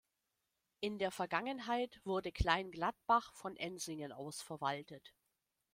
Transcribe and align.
In 0.79 0.97
der 0.97 1.11
Vergangenheit 1.11 2.01
wurde 2.05 2.31
Kleinglattbach 2.31 3.31
von 3.35 3.55
Ensingen 3.55 4.11
aus 4.11 4.41
verwaltet. 4.41 5.13